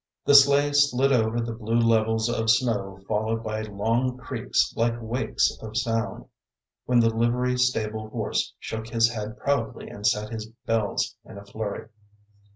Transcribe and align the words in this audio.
The 0.25 0.33
sleigh 0.33 0.73
slid 0.73 1.11
over 1.11 1.39
the 1.39 1.53
blue 1.53 1.77
levels 1.79 2.27
of 2.27 2.49
snow 2.49 2.97
followed 3.07 3.43
by 3.43 3.61
long 3.61 4.17
creaks 4.17 4.73
like 4.75 4.99
wakes 4.99 5.51
of 5.61 5.77
sound, 5.77 6.25
when 6.87 6.99
the 6.99 7.15
livery 7.15 7.55
stable 7.59 8.09
horse 8.09 8.51
shook 8.57 8.87
his 8.87 9.11
head 9.11 9.37
proudly 9.37 9.89
and 9.89 10.07
set 10.07 10.31
his 10.31 10.47
bells 10.65 11.17
in 11.23 11.37
a 11.37 11.45
flurry. 11.45 11.89